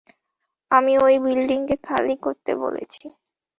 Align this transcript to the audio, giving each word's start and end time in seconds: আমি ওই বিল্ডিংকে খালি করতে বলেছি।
আমি 0.71 0.93
ওই 0.97 1.15
বিল্ডিংকে 1.19 1.75
খালি 1.83 2.15
করতে 2.23 2.51
বলেছি। 2.55 3.03